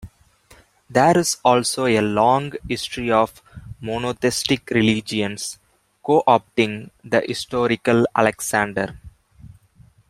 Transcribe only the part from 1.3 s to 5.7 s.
also a long history of monotheistic religions